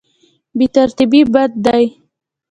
[0.57, 1.85] بې ترتیبي بد دی.